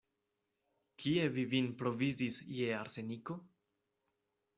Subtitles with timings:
[1.03, 3.37] Kie vi vin provizis je arseniko?